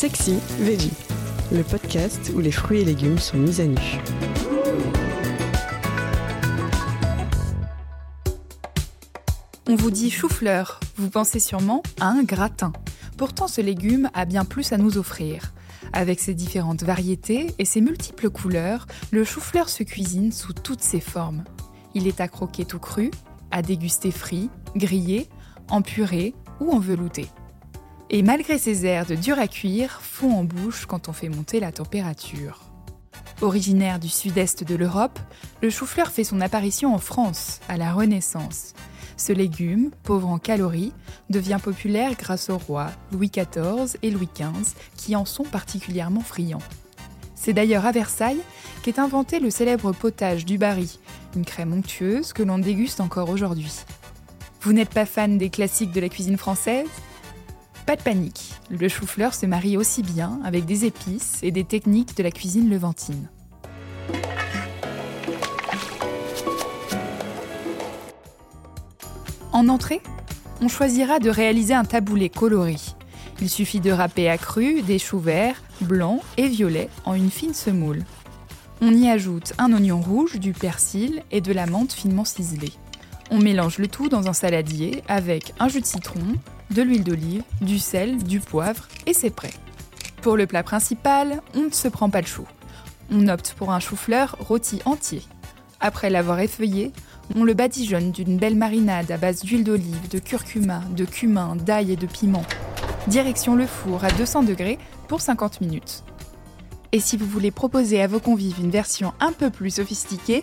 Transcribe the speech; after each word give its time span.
Sexy 0.00 0.38
Veggie, 0.58 0.94
le 1.52 1.62
podcast 1.62 2.32
où 2.34 2.40
les 2.40 2.52
fruits 2.52 2.80
et 2.80 2.84
légumes 2.86 3.18
sont 3.18 3.36
mis 3.36 3.60
à 3.60 3.66
nu. 3.66 3.76
On 9.68 9.76
vous 9.76 9.90
dit 9.90 10.10
chou-fleur, 10.10 10.80
vous 10.96 11.10
pensez 11.10 11.38
sûrement 11.38 11.82
à 12.00 12.06
un 12.06 12.22
gratin. 12.22 12.72
Pourtant, 13.18 13.46
ce 13.46 13.60
légume 13.60 14.08
a 14.14 14.24
bien 14.24 14.46
plus 14.46 14.72
à 14.72 14.78
nous 14.78 14.96
offrir. 14.96 15.52
Avec 15.92 16.18
ses 16.18 16.32
différentes 16.32 16.82
variétés 16.82 17.54
et 17.58 17.66
ses 17.66 17.82
multiples 17.82 18.30
couleurs, 18.30 18.86
le 19.10 19.22
chou-fleur 19.22 19.68
se 19.68 19.82
cuisine 19.82 20.32
sous 20.32 20.54
toutes 20.54 20.82
ses 20.82 21.00
formes. 21.00 21.44
Il 21.94 22.06
est 22.06 22.22
à 22.22 22.28
croquer 22.28 22.64
tout 22.64 22.78
cru, 22.78 23.10
à 23.50 23.60
déguster 23.60 24.12
frit, 24.12 24.48
grillé, 24.74 25.28
en 25.68 25.82
ou 26.60 26.72
en 26.72 26.78
velouté. 26.78 27.26
Et 28.12 28.22
malgré 28.22 28.58
ses 28.58 28.86
airs 28.86 29.06
de 29.06 29.14
dur 29.14 29.38
à 29.38 29.46
cuire, 29.46 30.00
fond 30.02 30.32
en 30.32 30.42
bouche 30.42 30.86
quand 30.86 31.08
on 31.08 31.12
fait 31.12 31.28
monter 31.28 31.60
la 31.60 31.70
température. 31.70 32.58
Originaire 33.40 34.00
du 34.00 34.08
sud-est 34.08 34.64
de 34.64 34.74
l'Europe, 34.74 35.20
le 35.62 35.70
chou-fleur 35.70 36.08
fait 36.08 36.24
son 36.24 36.40
apparition 36.40 36.92
en 36.92 36.98
France, 36.98 37.60
à 37.68 37.76
la 37.76 37.92
Renaissance. 37.92 38.74
Ce 39.16 39.32
légume, 39.32 39.92
pauvre 40.02 40.28
en 40.28 40.38
calories, 40.38 40.92
devient 41.30 41.58
populaire 41.62 42.16
grâce 42.16 42.50
aux 42.50 42.58
rois 42.58 42.90
Louis 43.12 43.30
XIV 43.30 43.96
et 44.02 44.10
Louis 44.10 44.28
XV, 44.34 44.74
qui 44.96 45.14
en 45.14 45.24
sont 45.24 45.44
particulièrement 45.44 46.20
friands. 46.20 46.58
C'est 47.36 47.52
d'ailleurs 47.52 47.86
à 47.86 47.92
Versailles 47.92 48.42
qu'est 48.82 48.98
inventé 48.98 49.38
le 49.38 49.50
célèbre 49.50 49.92
potage 49.92 50.44
du 50.44 50.58
Barry, 50.58 50.98
une 51.36 51.44
crème 51.44 51.74
onctueuse 51.74 52.32
que 52.32 52.42
l'on 52.42 52.58
déguste 52.58 53.00
encore 53.00 53.30
aujourd'hui. 53.30 53.72
Vous 54.62 54.72
n'êtes 54.72 54.90
pas 54.90 55.06
fan 55.06 55.38
des 55.38 55.48
classiques 55.48 55.92
de 55.92 56.00
la 56.00 56.08
cuisine 56.08 56.36
française? 56.36 56.88
Pas 57.90 57.96
de 57.96 58.02
panique, 58.02 58.52
le 58.70 58.88
chou-fleur 58.88 59.34
se 59.34 59.46
marie 59.46 59.76
aussi 59.76 60.04
bien 60.04 60.38
avec 60.44 60.64
des 60.64 60.84
épices 60.84 61.40
et 61.42 61.50
des 61.50 61.64
techniques 61.64 62.16
de 62.16 62.22
la 62.22 62.30
cuisine 62.30 62.70
levantine. 62.70 63.28
En 69.50 69.66
entrée, 69.66 70.00
on 70.60 70.68
choisira 70.68 71.18
de 71.18 71.30
réaliser 71.30 71.74
un 71.74 71.84
taboulé 71.84 72.28
coloré. 72.28 72.76
Il 73.40 73.50
suffit 73.50 73.80
de 73.80 73.90
râper 73.90 74.30
à 74.30 74.38
cru 74.38 74.82
des 74.82 75.00
choux 75.00 75.18
verts, 75.18 75.60
blancs 75.80 76.22
et 76.36 76.46
violets 76.46 76.90
en 77.06 77.14
une 77.14 77.32
fine 77.32 77.54
semoule. 77.54 78.04
On 78.80 78.94
y 78.94 79.08
ajoute 79.08 79.52
un 79.58 79.72
oignon 79.72 80.00
rouge, 80.00 80.38
du 80.38 80.52
persil 80.52 81.24
et 81.32 81.40
de 81.40 81.52
la 81.52 81.66
menthe 81.66 81.92
finement 81.92 82.24
ciselée. 82.24 82.72
On 83.32 83.40
mélange 83.40 83.78
le 83.78 83.88
tout 83.88 84.08
dans 84.08 84.28
un 84.28 84.32
saladier 84.32 85.02
avec 85.08 85.54
un 85.58 85.66
jus 85.66 85.80
de 85.80 85.86
citron, 85.86 86.36
de 86.70 86.82
l'huile 86.82 87.04
d'olive, 87.04 87.42
du 87.60 87.78
sel, 87.78 88.22
du 88.22 88.40
poivre 88.40 88.88
et 89.06 89.12
c'est 89.12 89.30
prêt. 89.30 89.52
Pour 90.22 90.36
le 90.36 90.46
plat 90.46 90.62
principal, 90.62 91.40
on 91.54 91.64
ne 91.64 91.70
se 91.70 91.88
prend 91.88 92.10
pas 92.10 92.20
le 92.20 92.26
chou. 92.26 92.46
On 93.10 93.28
opte 93.28 93.54
pour 93.56 93.72
un 93.72 93.80
chou-fleur 93.80 94.36
rôti 94.38 94.80
entier. 94.84 95.22
Après 95.80 96.10
l'avoir 96.10 96.40
effeuillé, 96.40 96.92
on 97.34 97.44
le 97.44 97.54
badigeonne 97.54 98.12
d'une 98.12 98.36
belle 98.36 98.56
marinade 98.56 99.10
à 99.10 99.16
base 99.16 99.42
d'huile 99.42 99.64
d'olive, 99.64 100.08
de 100.10 100.18
curcuma, 100.18 100.82
de 100.94 101.04
cumin, 101.04 101.56
d'ail 101.56 101.92
et 101.92 101.96
de 101.96 102.06
piment. 102.06 102.44
Direction 103.06 103.54
le 103.54 103.66
four 103.66 104.04
à 104.04 104.10
200 104.10 104.42
degrés 104.42 104.78
pour 105.08 105.20
50 105.20 105.60
minutes. 105.60 106.04
Et 106.92 107.00
si 107.00 107.16
vous 107.16 107.26
voulez 107.26 107.50
proposer 107.50 108.02
à 108.02 108.08
vos 108.08 108.18
convives 108.18 108.60
une 108.60 108.70
version 108.70 109.12
un 109.20 109.32
peu 109.32 109.50
plus 109.50 109.74
sophistiquée, 109.76 110.42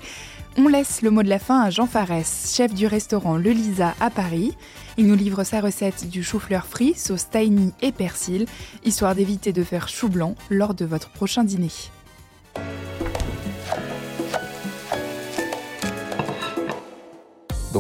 on 0.58 0.68
laisse 0.70 1.02
le 1.02 1.12
mot 1.12 1.22
de 1.22 1.30
la 1.30 1.40
fin 1.40 1.62
à 1.62 1.70
Jean 1.70 1.88
Farès, 1.88 2.54
chef 2.56 2.74
du 2.74 2.88
restaurant 2.88 3.36
Le 3.36 3.52
Lisa 3.52 3.94
à 4.00 4.10
Paris. 4.10 4.56
Il 4.98 5.08
nous 5.08 5.16
livre 5.16 5.44
sa 5.44 5.62
recette 5.62 6.10
du 6.10 6.24
chou-fleur 6.24 6.66
frit, 6.66 6.94
sauce 6.96 7.30
tiny 7.30 7.74
et 7.82 7.92
persil, 7.92 8.46
histoire 8.86 9.14
d'éviter 9.14 9.52
de 9.52 9.64
faire 9.64 9.90
chou 9.90 10.08
blanc 10.08 10.36
lors 10.50 10.74
de 10.74 10.86
votre 10.86 11.10
prochain 11.10 11.44
dîner. 11.44 11.72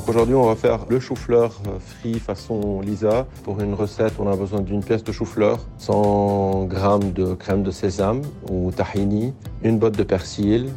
Aujourd'hui, 0.05 0.35
on 0.35 0.45
va 0.45 0.55
faire 0.55 0.85
le 0.89 0.99
chou-fleur 0.99 1.59
euh, 1.67 1.79
frit 1.79 2.19
façon 2.19 2.81
Lisa. 2.81 3.25
Pour 3.43 3.59
une 3.61 3.73
recette, 3.73 4.13
on 4.19 4.31
a 4.31 4.35
besoin 4.35 4.61
d'une 4.61 4.83
pièce 4.83 5.03
de 5.03 5.11
chou-fleur, 5.11 5.59
100 5.79 6.69
g 6.69 7.11
de 7.13 7.33
crème 7.33 7.63
de 7.63 7.71
sésame 7.71 8.21
ou 8.49 8.71
tahini, 8.71 9.33
une 9.63 9.79
botte 9.79 9.97
de 9.97 10.03
persil, 10.03 10.71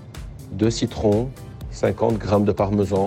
deux 0.52 0.70
citrons, 0.70 1.28
50 1.70 2.22
g 2.22 2.40
de 2.40 2.52
parmesan, 2.52 3.06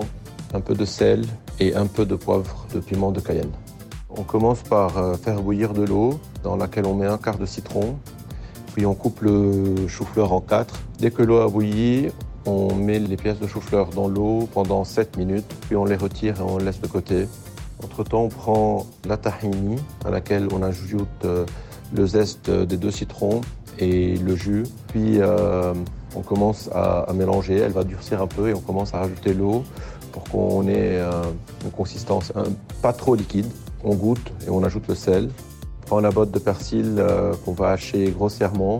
un 0.52 0.60
peu 0.60 0.74
de 0.74 0.84
sel 0.84 1.24
et 1.58 1.74
un 1.74 1.86
peu 1.86 2.06
de 2.06 2.14
poivre 2.14 2.66
de 2.72 2.80
piment 2.80 3.10
de 3.10 3.20
Cayenne. 3.20 3.52
On 4.08 4.22
commence 4.22 4.62
par 4.62 4.96
euh, 4.96 5.14
faire 5.14 5.42
bouillir 5.42 5.72
de 5.72 5.82
l'eau 5.82 6.20
dans 6.44 6.56
laquelle 6.56 6.86
on 6.86 6.94
met 6.94 7.06
un 7.06 7.18
quart 7.18 7.38
de 7.38 7.46
citron, 7.46 7.96
puis 8.74 8.86
on 8.86 8.94
coupe 8.94 9.20
le 9.20 9.88
chou-fleur 9.88 10.32
en 10.32 10.40
quatre. 10.40 10.76
Dès 10.98 11.10
que 11.10 11.22
l'eau 11.22 11.38
a 11.38 11.48
bouilli, 11.48 12.10
on 12.46 12.74
met 12.74 12.98
les 12.98 13.16
pièces 13.16 13.38
de 13.38 13.46
chou-fleur 13.46 13.88
dans 13.90 14.08
l'eau 14.08 14.48
pendant 14.52 14.84
7 14.84 15.16
minutes, 15.16 15.46
puis 15.66 15.76
on 15.76 15.84
les 15.84 15.96
retire 15.96 16.40
et 16.40 16.42
on 16.42 16.58
les 16.58 16.66
laisse 16.66 16.80
de 16.80 16.86
côté. 16.86 17.26
Entre-temps, 17.82 18.22
on 18.22 18.28
prend 18.28 18.86
la 19.06 19.16
tahini 19.16 19.76
à 20.04 20.10
laquelle 20.10 20.48
on 20.52 20.62
ajoute 20.62 21.08
euh, 21.24 21.44
le 21.94 22.06
zeste 22.06 22.50
des 22.50 22.76
deux 22.76 22.90
citrons 22.90 23.40
et 23.78 24.16
le 24.16 24.36
jus. 24.36 24.64
Puis 24.88 25.20
euh, 25.20 25.74
on 26.14 26.20
commence 26.20 26.70
à, 26.72 27.06
mélanger, 27.14 27.58
elle 27.58 27.72
va 27.72 27.84
durcir 27.84 28.22
un 28.22 28.26
peu 28.26 28.48
et 28.48 28.54
on 28.54 28.60
commence 28.60 28.94
à 28.94 28.98
rajouter 28.98 29.34
l'eau 29.34 29.64
pour 30.12 30.24
qu'on 30.24 30.68
ait 30.68 30.98
euh, 30.98 31.10
une 31.64 31.70
consistance 31.72 32.32
pas 32.80 32.92
trop 32.92 33.14
liquide. 33.14 33.46
On 33.82 33.94
goûte 33.94 34.32
et 34.46 34.50
on 34.50 34.62
ajoute 34.62 34.88
le 34.88 34.94
sel. 34.94 35.30
On 35.82 35.86
prend 35.86 36.00
la 36.00 36.10
botte 36.10 36.30
de 36.30 36.38
persil 36.38 37.02
qu'on 37.44 37.52
va 37.52 37.72
hacher 37.72 38.10
grossièrement 38.10 38.78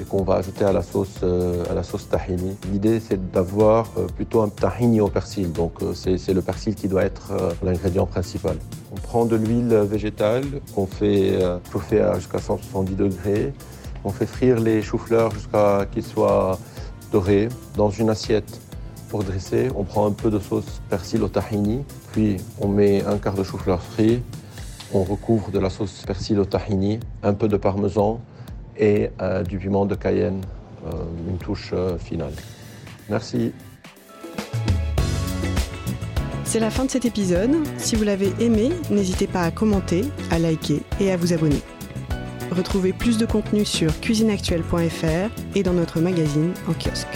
et 0.00 0.04
qu'on 0.04 0.22
va 0.22 0.36
ajouter 0.36 0.64
à 0.64 0.72
la 0.72 0.82
sauce, 0.82 1.20
euh, 1.22 1.64
à 1.70 1.74
la 1.74 1.82
sauce 1.82 2.08
tahini. 2.08 2.56
L'idée, 2.72 3.00
c'est 3.00 3.30
d'avoir 3.30 3.86
euh, 3.98 4.06
plutôt 4.06 4.40
un 4.40 4.48
tahini 4.48 5.00
au 5.00 5.08
persil. 5.08 5.52
Donc, 5.52 5.82
euh, 5.82 5.92
c'est 5.94 6.32
le 6.32 6.42
persil 6.42 6.74
qui 6.74 6.88
doit 6.88 7.04
être 7.04 7.32
l'ingrédient 7.62 8.06
principal. 8.06 8.56
On 8.92 8.96
prend 8.96 9.24
de 9.26 9.36
l'huile 9.36 9.74
végétale 9.88 10.44
qu'on 10.74 10.86
fait 10.86 11.38
chauffer 11.70 12.00
à 12.00 12.14
jusqu'à 12.14 12.38
170 12.38 12.94
degrés. 12.94 13.52
On 14.04 14.10
fait 14.10 14.26
frire 14.26 14.58
les 14.58 14.82
choux-fleurs 14.82 15.30
jusqu'à 15.32 15.86
qu'ils 15.92 16.02
soient 16.02 16.58
dorés 17.12 17.48
dans 17.76 17.90
une 17.90 18.10
assiette. 18.10 18.60
Pour 19.10 19.24
dresser, 19.24 19.68
on 19.76 19.84
prend 19.84 20.06
un 20.06 20.12
peu 20.12 20.30
de 20.30 20.38
sauce 20.38 20.80
persil 20.88 21.22
au 21.22 21.28
tahini, 21.28 21.84
puis 22.12 22.36
on 22.60 22.68
met 22.68 23.04
un 23.04 23.18
quart 23.18 23.34
de 23.34 23.42
chou-fleur 23.42 23.82
frit, 23.82 24.22
on 24.92 25.02
recouvre 25.02 25.50
de 25.50 25.58
la 25.58 25.68
sauce 25.68 26.04
persil 26.06 26.38
au 26.38 26.44
tahini, 26.44 27.00
un 27.22 27.34
peu 27.34 27.48
de 27.48 27.56
parmesan, 27.56 28.20
et 28.80 29.10
euh, 29.20 29.44
du 29.44 29.58
piment 29.58 29.86
de 29.86 29.94
Cayenne, 29.94 30.40
euh, 30.86 30.90
une 31.28 31.38
touche 31.38 31.70
euh, 31.72 31.98
finale. 31.98 32.32
Merci. 33.08 33.52
C'est 36.44 36.58
la 36.58 36.70
fin 36.70 36.86
de 36.86 36.90
cet 36.90 37.04
épisode. 37.04 37.50
Si 37.76 37.94
vous 37.94 38.02
l'avez 38.02 38.32
aimé, 38.40 38.70
n'hésitez 38.90 39.28
pas 39.28 39.42
à 39.42 39.50
commenter, 39.52 40.04
à 40.32 40.38
liker 40.38 40.82
et 40.98 41.12
à 41.12 41.16
vous 41.16 41.32
abonner. 41.32 41.62
Retrouvez 42.50 42.92
plus 42.92 43.18
de 43.18 43.26
contenu 43.26 43.64
sur 43.64 44.00
cuisineactuelle.fr 44.00 45.30
et 45.54 45.62
dans 45.62 45.74
notre 45.74 46.00
magazine 46.00 46.52
en 46.66 46.72
kiosque. 46.72 47.06